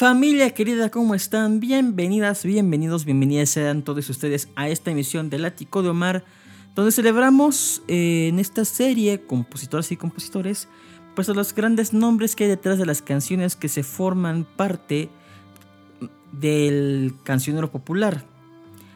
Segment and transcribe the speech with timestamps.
[0.00, 1.60] Familia querida, ¿cómo están?
[1.60, 6.24] Bienvenidas, bienvenidos, bienvenidas sean todos ustedes a esta emisión del Ático de Omar,
[6.74, 10.68] donde celebramos eh, en esta serie, compositoras y compositores,
[11.14, 15.10] pues a los grandes nombres que hay detrás de las canciones que se forman parte
[16.32, 18.24] del cancionero popular.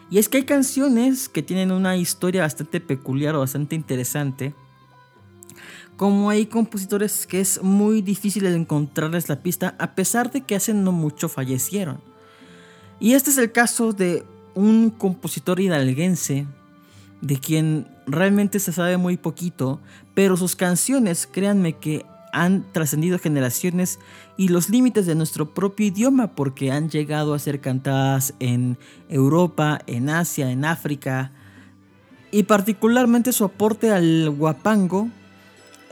[0.08, 4.54] Y es que hay canciones que tienen una historia bastante peculiar o bastante interesante
[5.96, 10.74] como hay compositores que es muy difícil encontrarles la pista a pesar de que hace
[10.74, 12.00] no mucho fallecieron.
[13.00, 16.46] Y este es el caso de un compositor hidalguense
[17.20, 19.80] de quien realmente se sabe muy poquito,
[20.14, 24.00] pero sus canciones, créanme que han trascendido generaciones
[24.36, 28.76] y los límites de nuestro propio idioma porque han llegado a ser cantadas en
[29.08, 31.30] Europa, en Asia, en África
[32.32, 35.08] y particularmente su aporte al guapango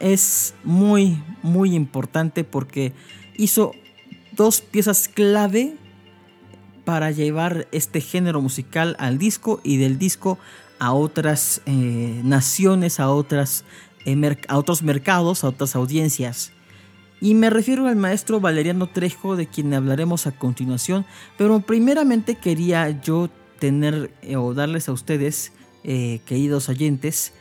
[0.02, 2.92] es muy, muy importante porque
[3.38, 3.72] hizo
[4.32, 5.76] dos piezas clave
[6.84, 10.38] para llevar este género musical al disco y del disco
[10.80, 13.64] a otras eh, naciones, a, otras,
[14.04, 16.50] eh, a otros mercados, a otras audiencias.
[17.20, 21.06] Y me refiero al maestro Valeriano Trejo, de quien hablaremos a continuación,
[21.38, 25.52] pero primeramente quería yo tener eh, o darles a ustedes,
[25.84, 27.32] queridos oyentes,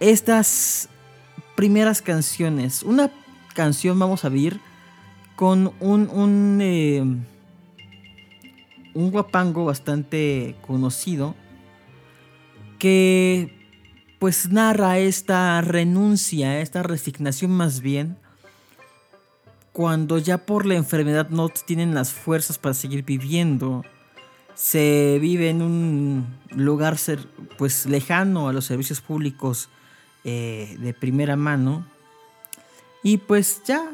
[0.00, 0.88] estas
[1.62, 2.82] primeras canciones.
[2.82, 3.08] Una
[3.54, 4.58] canción vamos a ver
[5.36, 7.00] con un, un, eh,
[8.94, 11.36] un guapango bastante conocido
[12.80, 13.68] que
[14.18, 18.18] pues narra esta renuncia, esta resignación más bien,
[19.70, 23.84] cuando ya por la enfermedad no tienen las fuerzas para seguir viviendo.
[24.54, 26.96] Se vive en un lugar
[27.56, 29.68] pues lejano a los servicios públicos
[30.24, 31.86] eh, de primera mano.
[33.02, 33.90] Y pues ya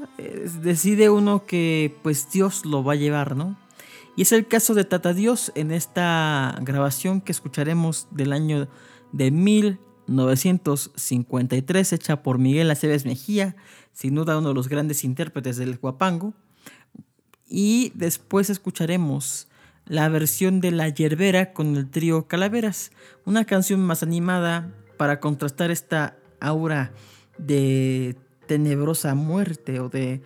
[0.61, 3.57] decide uno que pues Dios lo va a llevar, ¿no?
[4.19, 8.67] Y es el caso de Tata Dios en esta grabación que escucharemos del año
[9.13, 13.55] de 1953, hecha por Miguel Aceves Mejía,
[13.93, 16.35] sin duda uno de los grandes intérpretes del guapango.
[17.47, 19.47] Y después escucharemos
[19.87, 22.91] la versión de La Yerbera con el trío Calaveras,
[23.25, 26.93] una canción más animada para contrastar esta aura
[27.39, 28.17] de
[28.47, 30.21] tenebrosa muerte o de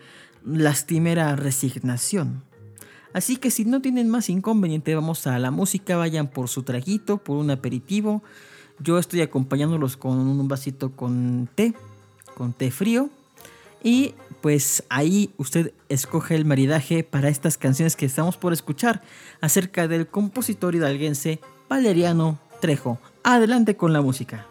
[0.44, 2.42] lastimera resignación.
[3.12, 7.18] Así que si no tienen más inconveniente, vamos a la música, vayan por su traguito,
[7.18, 8.22] por un aperitivo.
[8.78, 11.74] Yo estoy acompañándolos con un vasito con té,
[12.34, 13.10] con té frío.
[13.84, 19.02] Y pues ahí usted escoge el maridaje para estas canciones que estamos por escuchar
[19.40, 22.98] acerca del compositor hidalguense Valeriano Trejo.
[23.24, 24.46] Adelante con la música.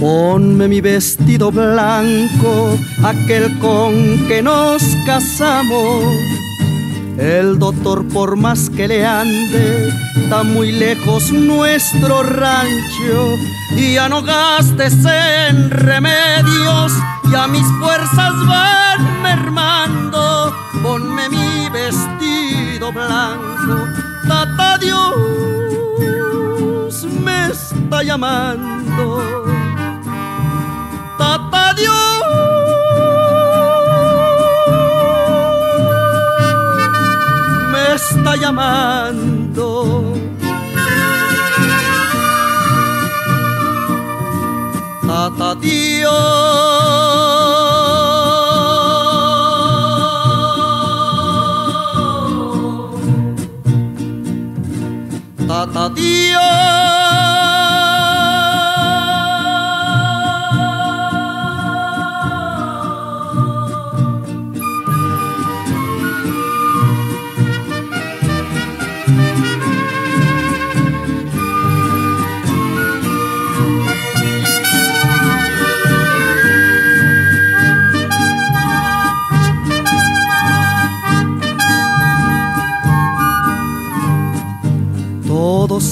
[0.00, 3.92] Mi vestido blanco, aquel con
[4.28, 6.04] que nos casamos.
[7.18, 13.36] El doctor por más que le ande, está muy lejos nuestro rancho
[13.76, 16.92] y ya no gastes en remedios,
[17.30, 20.54] ya mis fuerzas van mermando.
[20.82, 23.86] Ponme mi vestido blanco,
[24.26, 25.10] tata Dios
[27.22, 29.59] me está llamando.
[31.74, 32.22] Dios.
[37.72, 40.14] Me está llamando.
[45.06, 47.69] Tata Dios.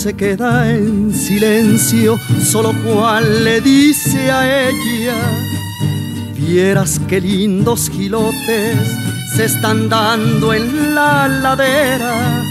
[0.09, 5.19] Se queda en silencio, solo Juan le dice a ella,
[6.35, 8.89] vieras qué lindos gilotes
[9.37, 12.43] se están dando en la ladera,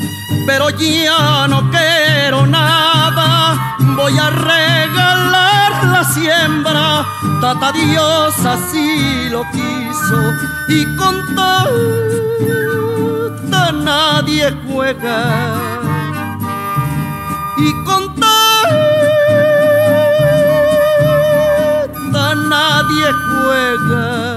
[0.46, 7.08] pero ya no quiero nada, voy a regalar la siembra,
[7.42, 10.22] tata Dios así lo quiso
[10.70, 12.18] y con todo
[13.88, 15.77] nadie juega
[17.58, 18.14] y con
[22.12, 24.37] toda nadie juega.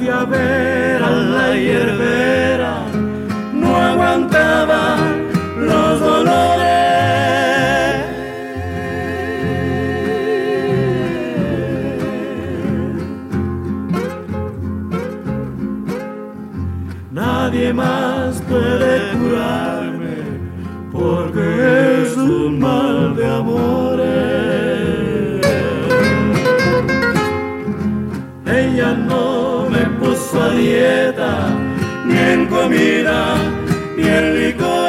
[0.00, 2.29] fui ver a la
[32.62, 33.36] comida
[33.96, 34.80] y el licor.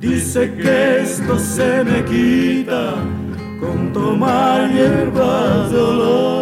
[0.00, 2.94] Dice que esto se me quita
[3.60, 6.39] con tomar hierbas de olor.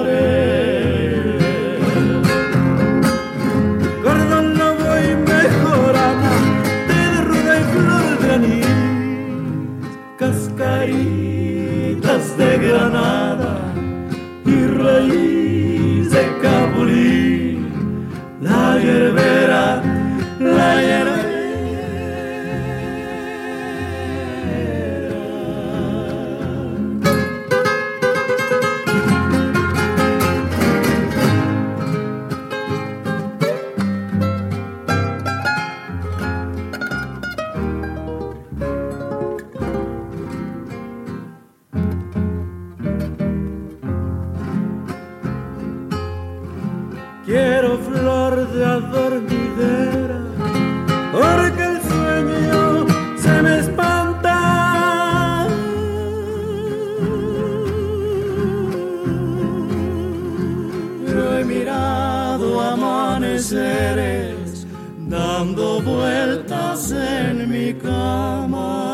[65.59, 68.85] dando vueltas en mi cama.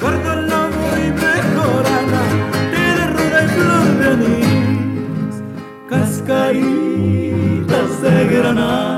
[0.00, 2.22] Guardo el amor y mejorana,
[2.72, 5.34] tiene ruda flor de anís,
[5.88, 6.82] cascaritas
[8.02, 8.91] de granada.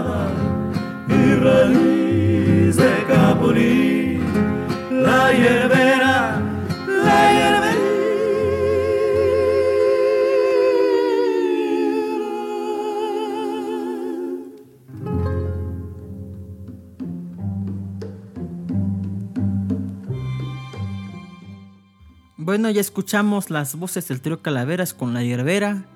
[22.54, 25.87] Bueno, ya escuchamos las voces del trío Calaveras con la hierbera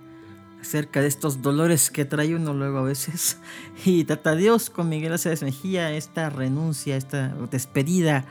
[0.60, 3.38] acerca de estos dolores que trae uno luego a veces.
[3.84, 8.24] Y Tata Dios con Miguel Aceves Mejía, esta renuncia, esta despedida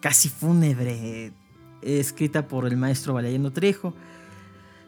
[0.00, 1.34] casi fúnebre,
[1.82, 3.92] escrita por el maestro Valeriano Trejo.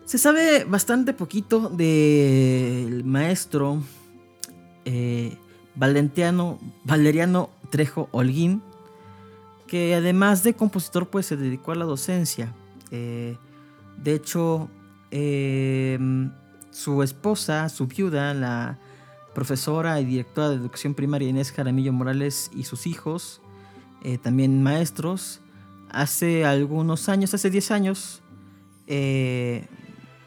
[0.06, 3.82] Se sabe bastante poquito del maestro
[4.86, 5.36] eh,
[5.74, 8.62] Valeriano Trejo Holguín,
[9.66, 12.54] que además de compositor pues se dedicó a la docencia.
[12.90, 13.36] Eh,
[13.96, 14.68] de hecho,
[15.10, 16.32] em,
[16.70, 18.78] su esposa, su viuda, la
[19.34, 23.40] profesora y directora de educación primaria Inés Jaramillo Morales y sus hijos,
[24.02, 25.40] eh, también maestros,
[25.90, 28.22] hace algunos años, hace 10 años,
[28.86, 29.66] eh,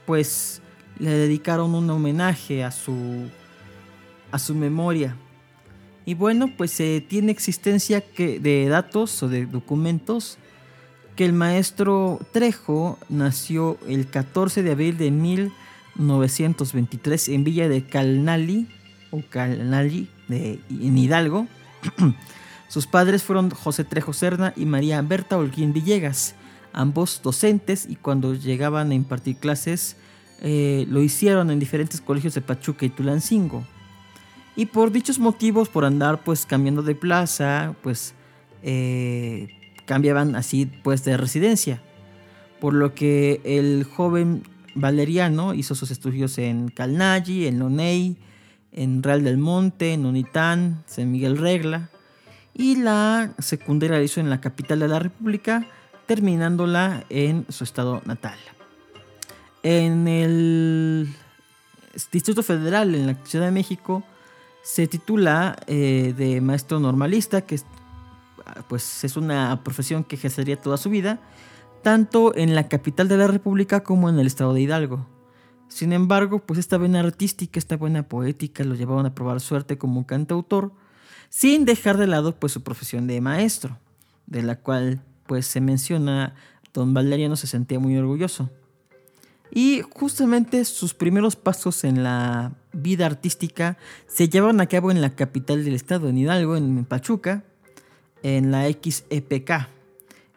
[0.05, 0.61] pues
[0.99, 3.29] le dedicaron un homenaje a su,
[4.31, 5.17] a su memoria.
[6.05, 6.77] Y bueno, pues
[7.07, 10.37] tiene existencia que, de datos o de documentos
[11.15, 18.67] que el maestro Trejo nació el 14 de abril de 1923 en Villa de Calnali,
[19.11, 21.47] o Calnali, de, en Hidalgo.
[22.67, 26.33] Sus padres fueron José Trejo Serna y María Berta Holguín Villegas,
[26.71, 29.97] ambos docentes y cuando llegaban a impartir clases
[30.41, 33.63] eh, lo hicieron en diferentes colegios de Pachuca y Tulancingo.
[34.55, 38.13] Y por dichos motivos, por andar pues cambiando de plaza, pues
[38.61, 41.81] eh, cambiaban así pues de residencia.
[42.59, 44.43] Por lo que el joven
[44.75, 48.17] Valeriano hizo sus estudios en Calnalli, en Loney,
[48.71, 51.89] en Real del Monte, en Unitán, San Miguel Regla
[52.53, 55.65] y la secundaria la hizo en la capital de la República,
[56.05, 58.37] terminándola en su estado natal.
[59.63, 61.07] En el
[62.11, 64.03] Distrito Federal, en la Ciudad de México,
[64.61, 67.59] se titula eh, de maestro normalista, que
[68.67, 71.19] pues, es una profesión que ejercería toda su vida,
[71.81, 75.07] tanto en la capital de la República como en el estado de Hidalgo.
[75.67, 80.05] Sin embargo, pues esta buena artística, esta buena poética lo llevaban a probar suerte como
[80.05, 80.71] cantautor,
[81.29, 83.79] sin dejar de lado pues su profesión de maestro,
[84.27, 86.35] de la cual pues se menciona
[86.73, 88.49] don Valeriano se sentía muy orgulloso.
[89.51, 95.11] Y justamente sus primeros pasos en la vida artística se llevaban a cabo en la
[95.11, 97.43] capital del estado, en Hidalgo, en Pachuca,
[98.23, 99.67] en la XEPK.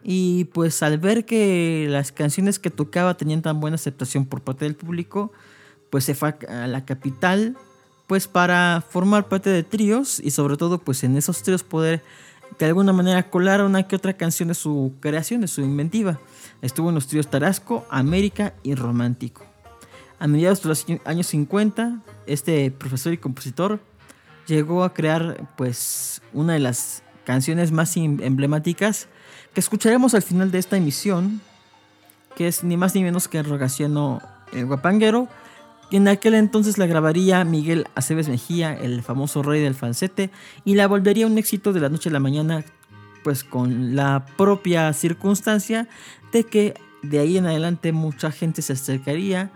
[0.04, 4.64] Y pues al ver que las canciones que tocaba tenían tan buena aceptación por parte
[4.64, 5.32] del público,
[5.90, 7.56] pues se fue a la capital
[8.06, 12.02] pues para formar parte de tríos y sobre todo pues en esos tríos poder
[12.58, 16.20] de alguna manera colar una que otra canción de su creación, de su inventiva.
[16.62, 19.44] Estuvo en los tríos Tarasco, América y Romántico.
[20.18, 23.80] A mediados de los años 50, este profesor y compositor
[24.46, 29.08] llegó a crear pues una de las canciones más em-, emblemáticas
[29.52, 31.42] que escucharemos al final de esta emisión,
[32.36, 35.28] que es ni más ni menos que Rogaciano el Guapanguero,
[35.90, 40.30] en aquel entonces la grabaría Miguel Aceves Mejía, el famoso rey del falsete,
[40.64, 42.64] y la volvería un éxito de la noche a la mañana,
[43.22, 45.88] pues con la propia circunstancia
[46.32, 49.50] de que de ahí en adelante mucha gente se acercaría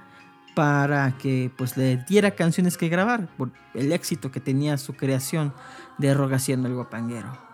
[0.54, 5.52] para que pues le diera canciones que grabar por el éxito que tenía su creación
[5.98, 7.49] de Rogaciano el Guapanguero.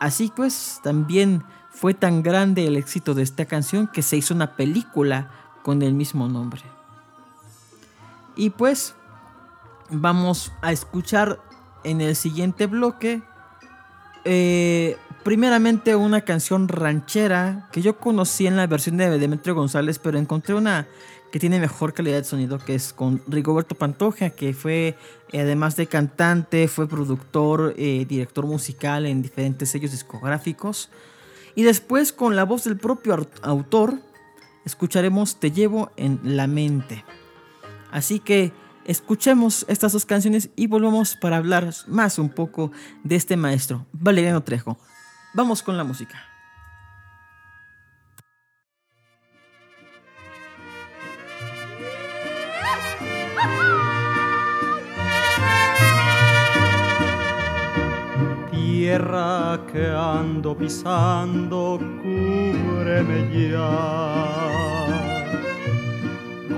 [0.00, 4.56] Así pues, también fue tan grande el éxito de esta canción que se hizo una
[4.56, 5.30] película
[5.62, 6.62] con el mismo nombre.
[8.34, 8.94] Y pues
[9.90, 11.40] vamos a escuchar
[11.84, 13.22] en el siguiente bloque
[14.24, 20.18] eh, primeramente una canción ranchera que yo conocí en la versión de Demetrio González, pero
[20.18, 20.86] encontré una
[21.30, 24.96] que tiene mejor calidad de sonido, que es con Rigoberto Pantoja, que fue,
[25.32, 30.90] además de cantante, fue productor, eh, director musical en diferentes sellos discográficos.
[31.54, 34.00] Y después, con la voz del propio autor,
[34.64, 37.04] escucharemos Te llevo en la mente.
[37.92, 38.52] Así que
[38.84, 42.72] escuchemos estas dos canciones y volvemos para hablar más un poco
[43.04, 44.78] de este maestro, Valeriano Trejo.
[45.32, 46.18] Vamos con la música.
[58.50, 64.50] Tierra que ando pisando, cúbreme ya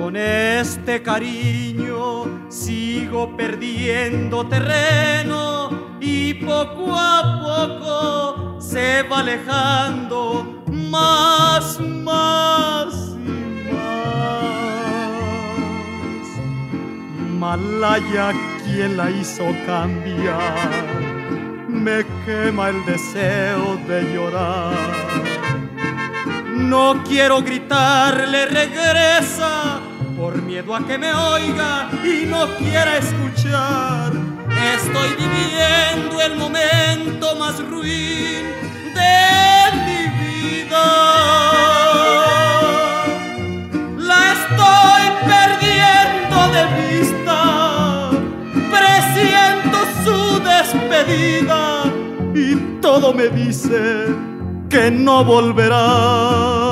[0.02, 8.41] con este cariño sigo perdiendo terreno y poco a poco
[8.72, 14.96] se va alejando más, más y más.
[17.38, 18.32] Malaya,
[18.64, 20.86] quien la hizo cambiar,
[21.68, 24.72] me quema el deseo de llorar.
[26.54, 29.80] No quiero gritarle regresa
[30.16, 34.31] por miedo a que me oiga y no quiera escuchar.
[34.62, 38.44] Estoy viviendo el momento más ruin
[38.94, 39.16] de
[39.86, 40.86] mi vida.
[43.98, 48.10] La estoy perdiendo de vista,
[48.70, 51.84] presiento su despedida
[52.34, 54.06] y todo me dice
[54.70, 56.71] que no volverá.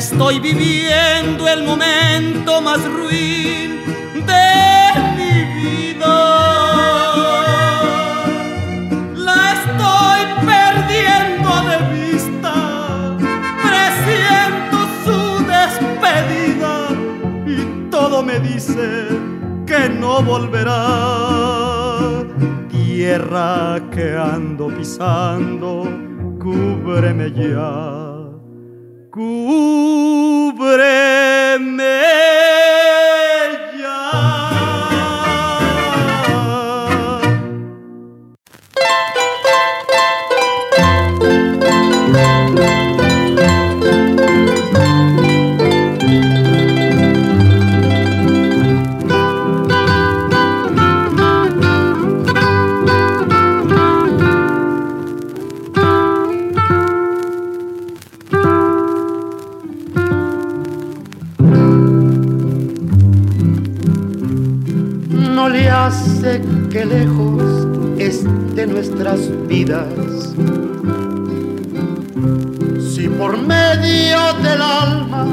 [0.00, 3.84] Estoy viviendo el momento más ruin
[4.30, 4.48] de
[5.18, 6.16] mi vida.
[9.28, 10.20] La estoy
[10.52, 12.54] perdiendo de vista,
[13.68, 15.18] presiento su
[15.54, 16.74] despedida
[17.46, 19.06] y todo me dice
[19.66, 20.80] que no volverá.
[22.70, 25.84] Tierra que ando pisando,
[26.38, 28.00] cúbreme ya
[29.10, 29.79] cúbreme.
[72.78, 75.26] Si por medio del alma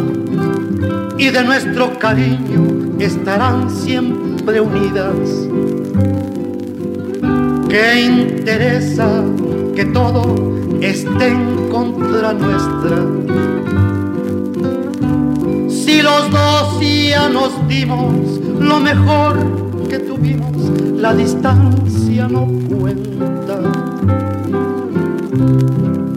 [1.19, 5.13] y de nuestro cariño estarán siempre unidas.
[7.69, 9.07] ¿Qué interesa
[9.75, 10.35] que todo
[10.81, 12.97] esté en contra nuestra?
[15.69, 19.37] Si los dos ya nos dimos lo mejor
[19.87, 20.57] que tuvimos,
[20.99, 23.06] la distancia no cuenta.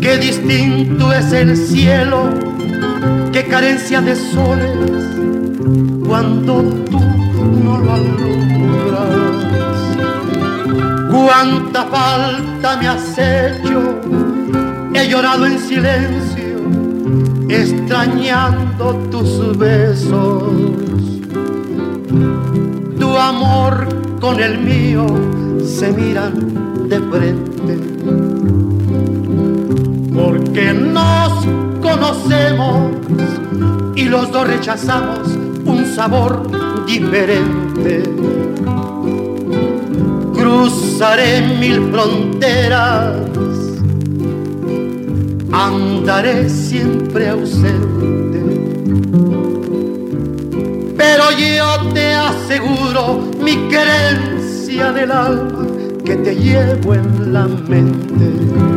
[0.00, 2.30] Qué distinto es el cielo,
[3.32, 5.04] qué carencia de soles,
[6.06, 7.00] cuando tú
[7.64, 9.10] no lo alumbras.
[11.10, 14.00] Cuánta falta me has hecho,
[14.94, 16.56] he llorado en silencio,
[17.48, 20.90] extrañando tus besos
[23.00, 23.88] tu amor
[24.20, 25.06] con el mío
[25.64, 28.19] se miran de frente.
[30.52, 31.46] Porque nos
[31.80, 32.90] conocemos
[33.94, 35.28] y los dos rechazamos
[35.64, 36.42] un sabor
[36.86, 38.02] diferente.
[40.34, 43.14] Cruzaré mil fronteras,
[45.52, 48.40] andaré siempre ausente
[50.96, 55.64] pero yo te aseguro mi creencia del alma
[56.04, 58.69] que te llevo en la mente.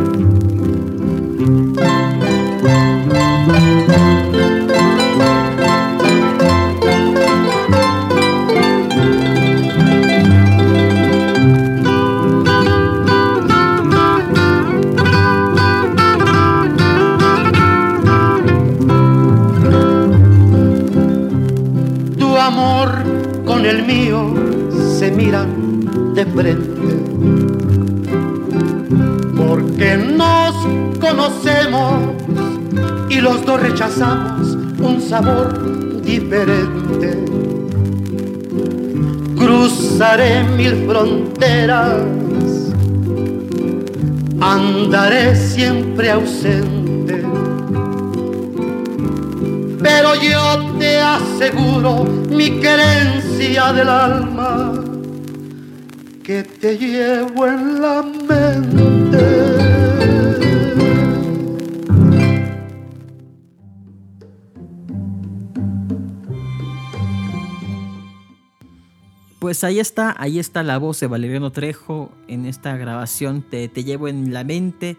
[33.74, 37.18] Rechazamos un sabor diferente.
[39.36, 42.04] Cruzaré mil fronteras,
[44.40, 47.24] andaré siempre ausente.
[49.82, 54.72] Pero yo te aseguro mi querencia del alma
[56.22, 58.03] que te llevo en la
[69.54, 73.84] Pues ahí está, ahí está la voz de Valeriano Trejo en esta grabación Te, te
[73.84, 74.96] llevo en la mente.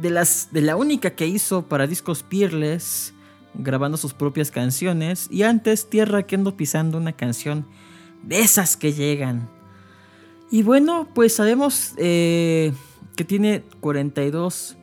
[0.00, 3.12] De, las, de la única que hizo para discos Peerless
[3.54, 5.26] grabando sus propias canciones.
[5.32, 7.66] Y antes Tierra que ando pisando una canción
[8.22, 9.50] de esas que llegan.
[10.48, 12.72] Y bueno, pues sabemos eh,
[13.16, 14.76] que tiene 42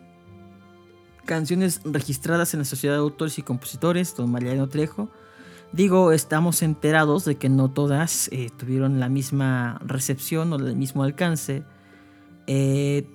[1.24, 5.10] canciones registradas en la Sociedad de Autores y Compositores, don Mariano Trejo.
[5.72, 11.04] Digo, estamos enterados de que no todas eh, tuvieron la misma recepción o el mismo
[11.04, 11.64] alcance.
[12.48, 13.08] Eh,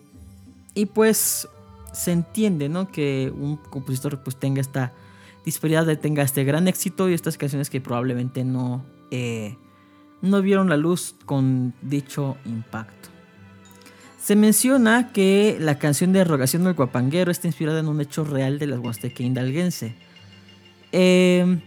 [0.75, 1.49] y pues
[1.93, 2.89] se entiende, ¿no?
[2.89, 4.93] Que un compositor pues tenga esta
[5.45, 9.57] disparidad tenga este gran éxito y estas canciones que probablemente no, eh,
[10.23, 13.11] no vieron la luz con dicho impacto.
[14.21, 18.59] Se menciona que la canción de Rogación del Guapanguero está inspirada en un hecho real
[18.59, 19.95] de la Huasteca Hidalguense.
[20.93, 21.61] Em,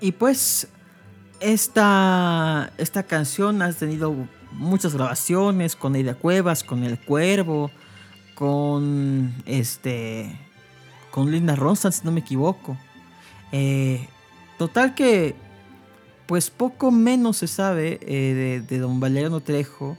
[0.00, 0.68] y pues
[1.40, 4.14] esta, esta canción ha tenido
[4.52, 7.70] muchas grabaciones con Aida Cuevas, con El Cuervo,
[8.34, 10.38] con este
[11.10, 12.76] con Linda Ronstadt, si no me equivoco.
[13.52, 14.06] Eh,
[14.58, 15.34] total que,
[16.26, 19.96] pues poco menos se sabe de, de, Don Valeriano Trejo.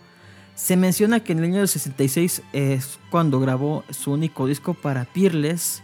[0.56, 5.06] Se menciona que en el año del 66 es cuando grabó su único disco para
[5.06, 5.84] Peerless,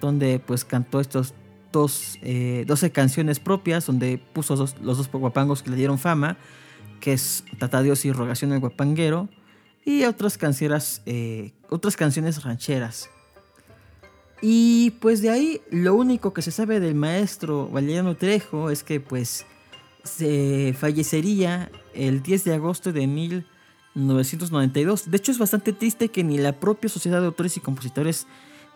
[0.00, 1.34] donde pues cantó estos
[1.72, 6.36] dos, 12 canciones propias, donde puso los dos guapangos que le dieron fama,
[7.00, 9.28] que es Tata Dios y Rogación del Guapanguero
[9.84, 13.10] y otras canciones, eh, otras canciones rancheras.
[14.40, 19.00] Y pues de ahí lo único que se sabe del maestro Valeriano Trejo es que
[19.00, 19.46] pues
[20.02, 25.10] se fallecería el 10 de agosto de 1992.
[25.10, 28.26] De hecho es bastante triste que ni la propia Sociedad de Autores y Compositores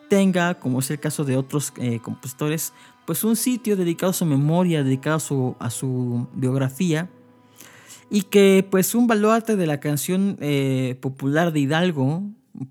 [0.08, 2.72] tenga, como es el caso de otros eh, compositores,
[3.06, 7.08] pues un sitio dedicado a su memoria, dedicado a su, a su biografía
[8.10, 12.22] y que pues un baluarte de la canción eh, popular de Hidalgo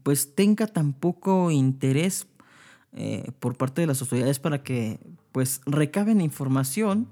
[0.03, 2.27] pues tenga tan poco interés
[2.93, 4.99] eh, por parte de las autoridades para que
[5.31, 7.09] pues recaben información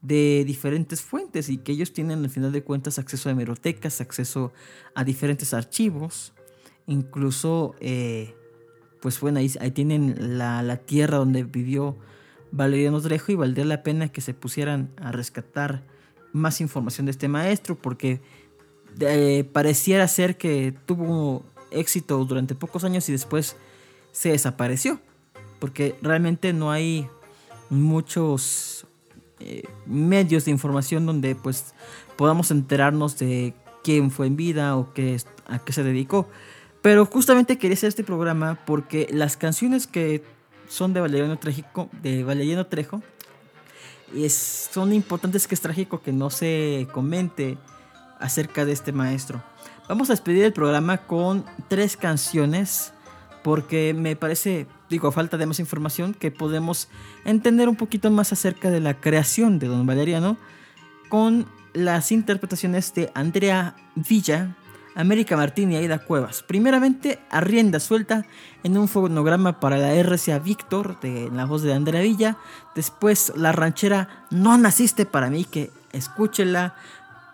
[0.00, 4.52] de diferentes fuentes y que ellos tienen al final de cuentas acceso a hemerotecas, acceso
[4.94, 6.32] a diferentes archivos,
[6.86, 7.74] incluso
[9.00, 11.96] pues bueno, ahí, tienen la, la, tierra donde vivió
[12.50, 15.82] Valeriano Trejo y valdría la pena que se pusieran a rescatar
[16.32, 18.20] más información de este maestro porque
[19.00, 23.56] eh, pareciera ser que tuvo éxito durante pocos años y después
[24.12, 25.00] se desapareció
[25.58, 27.08] porque realmente no hay
[27.70, 28.86] muchos
[29.40, 31.74] eh, medios de información donde pues
[32.16, 36.28] podamos enterarnos de quién fue en vida o qué, a qué se dedicó.
[36.88, 40.24] Pero justamente quería hacer este programa porque las canciones que
[40.70, 43.02] son de Valeriano, Trejo, de Valeriano Trejo
[44.16, 47.58] es, son importantes que es trágico que no se comente
[48.20, 49.42] acerca de este maestro.
[49.86, 52.94] Vamos a despedir el programa con tres canciones
[53.42, 56.88] porque me parece, digo, falta de más información, que podemos
[57.26, 60.38] entender un poquito más acerca de la creación de Don Valeriano
[61.10, 64.56] con las interpretaciones de Andrea Villa,
[64.98, 66.42] América Martín y Aida Cuevas.
[66.42, 68.26] Primeramente, a rienda suelta
[68.64, 72.36] en un fonograma para la RCA Víctor, de la voz de Andrea Villa.
[72.74, 76.74] Después, la ranchera No Naciste para mí, que escúchela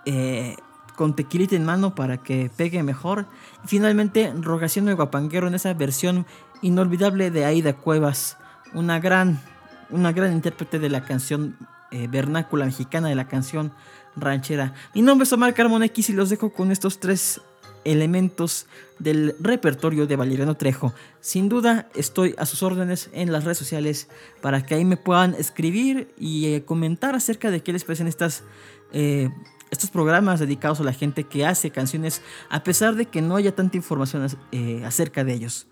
[0.04, 0.56] eh,
[0.94, 3.24] con tequilita en mano para que pegue mejor.
[3.64, 6.26] Y finalmente, Rogación de Guapanguero en esa versión
[6.60, 8.36] inolvidable de Aida Cuevas,
[8.74, 9.40] una gran,
[9.88, 11.56] una gran intérprete de la canción
[11.90, 13.72] eh, vernácula mexicana, de la canción
[14.16, 14.74] ranchera.
[14.94, 17.40] Mi nombre es Omar Carmon X y los dejo con estos tres
[17.84, 18.66] elementos
[18.98, 20.94] del repertorio de Valeriano Trejo.
[21.20, 24.08] Sin duda estoy a sus órdenes en las redes sociales
[24.40, 28.44] para que ahí me puedan escribir y eh, comentar acerca de qué les parecen estas,
[28.92, 29.30] eh,
[29.70, 33.54] estos programas dedicados a la gente que hace canciones a pesar de que no haya
[33.54, 35.66] tanta información eh, acerca de ellos.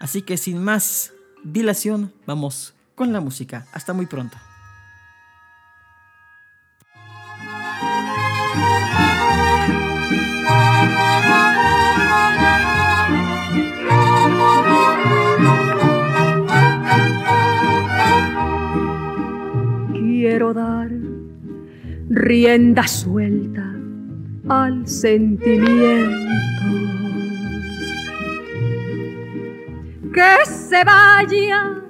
[0.00, 1.12] Así que sin más
[1.44, 3.66] dilación, vamos con la música.
[3.72, 4.36] Hasta muy pronto.
[20.52, 20.90] Dar
[22.10, 23.74] rienda suelta
[24.48, 26.18] al sentimiento.
[30.12, 31.82] Que se vaya,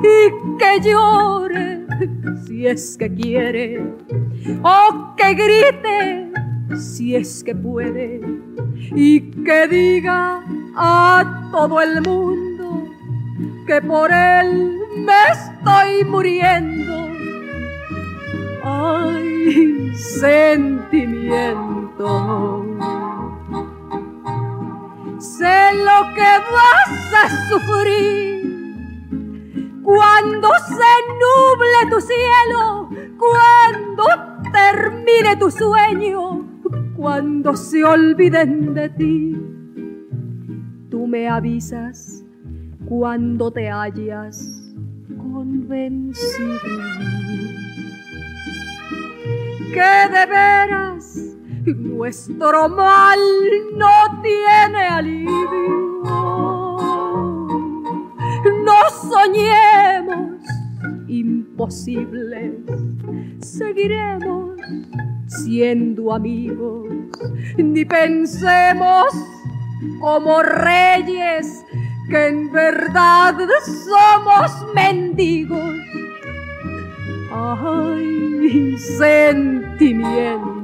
[0.03, 1.87] Y que llore
[2.47, 3.95] si es que quiere.
[4.63, 6.33] O que grite
[6.77, 8.21] si es que puede.
[8.95, 10.43] Y que diga
[10.77, 12.89] a todo el mundo
[13.67, 17.09] que por él me estoy muriendo.
[18.63, 20.67] Ay, sentimiento.
[25.19, 28.45] Sé lo que vas a sufrir
[29.83, 34.05] cuando se nuble tu cielo, cuando
[34.53, 36.47] termine tu sueño,
[36.97, 39.54] cuando se olviden de ti
[41.15, 42.25] me avisas
[42.89, 44.37] cuando te hayas
[45.17, 46.59] convencido.
[49.73, 53.21] Que de veras nuestro mal
[53.77, 55.31] no tiene alivio.
[58.65, 60.41] No soñemos
[61.07, 62.55] imposibles,
[63.39, 64.57] seguiremos
[65.29, 66.89] siendo amigos,
[67.57, 69.15] ni pensemos
[70.01, 71.65] como reyes
[72.09, 75.75] que en verdad somos mendigos.
[77.33, 80.55] Ay, sentimiento.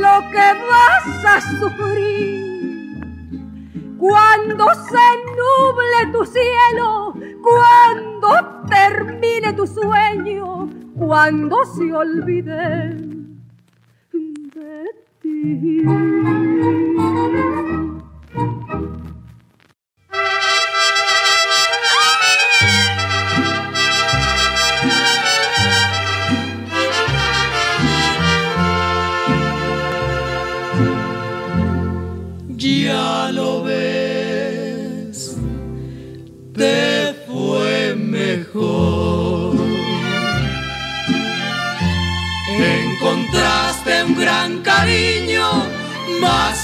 [0.00, 3.00] lo que vas a sufrir.
[3.98, 13.19] Cuando se nuble tu cielo, cuando termine tu sueño, cuando se olvide de
[15.40, 15.74] ti.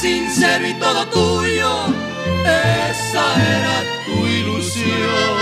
[0.01, 1.71] Sincero y todo tuyo.
[2.45, 3.25] Esa
[3.57, 5.37] era tu ilusión.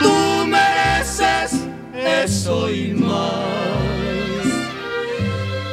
[0.00, 1.66] Tú mereces
[2.02, 3.30] eso y más.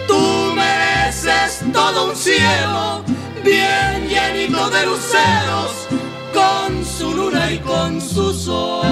[0.07, 3.03] Tú mereces todo un cielo
[3.43, 5.87] bien llenito de luceros,
[6.33, 8.85] con su luna y con su sol.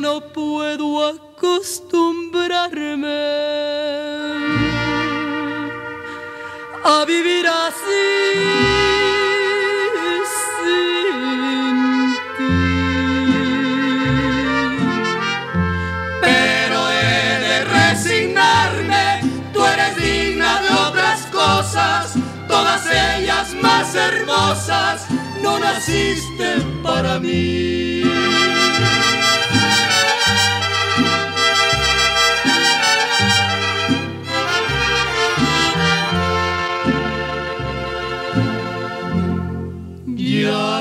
[0.00, 3.06] No puedo acostumbrarme
[6.84, 8.34] a vivir así.
[16.20, 19.20] Pero he de resignarme,
[19.52, 22.14] tú eres digna de otras cosas,
[22.48, 25.06] todas ellas más hermosas,
[25.40, 28.02] no naciste para mí.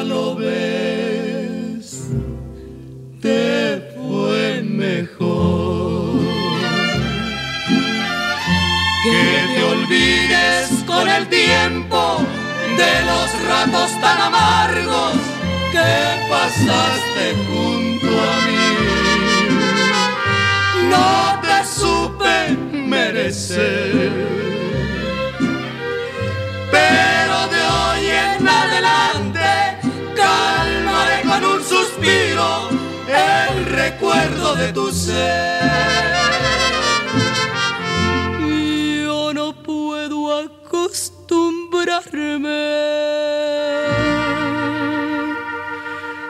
[0.04, 2.10] Lo ves,
[3.22, 6.20] te fue mejor.
[9.04, 12.20] Que te olvides con el tiempo
[12.78, 15.16] de los ratos tan amargos
[15.72, 18.66] que pasaste junto a mí.
[20.90, 24.12] No te supe merecer.
[26.72, 29.33] Pero de hoy en adelante
[32.04, 35.72] el recuerdo de tu ser.
[39.06, 42.50] Yo no puedo acostumbrarme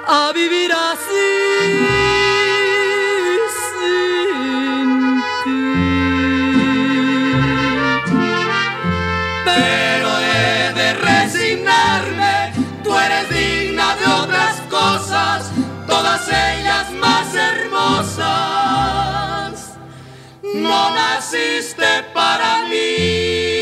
[0.07, 2.02] a vivir así.
[20.91, 23.52] Naciste para mí.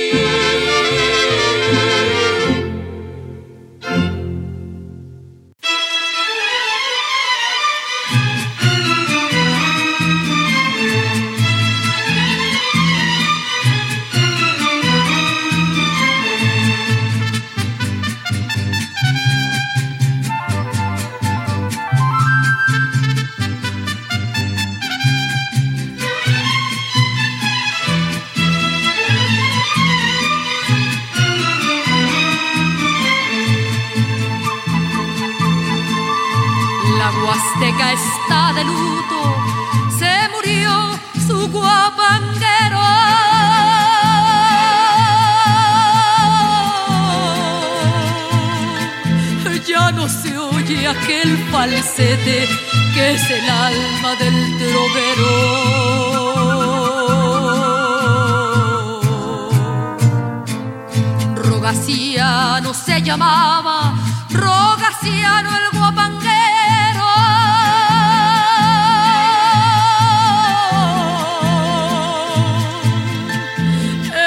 [61.82, 63.96] Rogaciano se llamaba,
[64.30, 67.08] Rogaciano el guapanguero.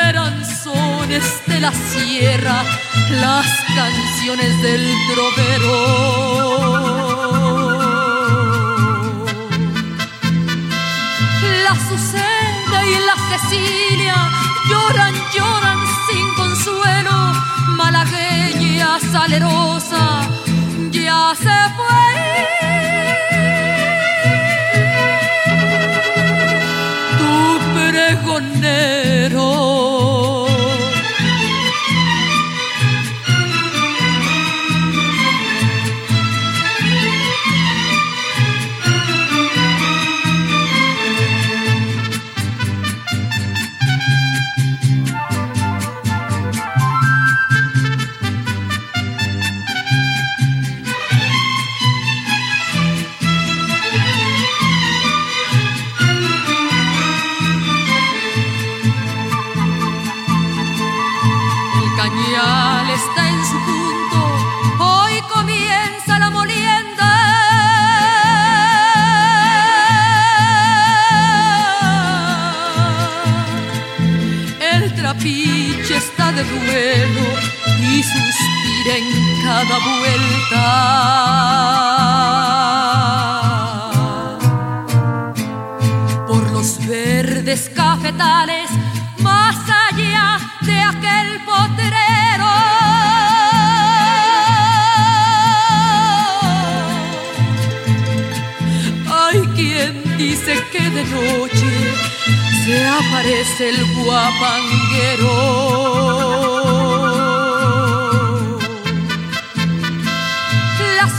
[0.08, 2.64] Eran sones de la sierra,
[3.20, 5.74] las canciones del trovero.
[11.62, 14.16] La Azucena y la Cecilia
[14.68, 15.73] lloran, lloran
[19.14, 20.04] salerosa
[20.90, 22.06] ya se fue.
[27.18, 27.34] Tu
[27.74, 29.03] pregonero.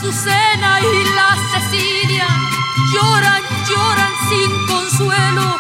[0.08, 2.28] Azucena y la Cecilia
[2.94, 5.58] lloran, lloran sin consuelo.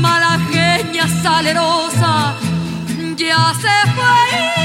[0.00, 2.36] Malagueña salerosa
[3.16, 4.58] ya se fue.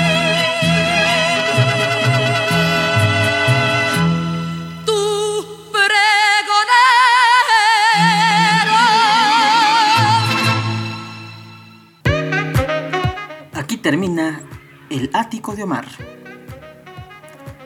[13.82, 14.42] termina
[14.90, 16.13] El Ático de Omar.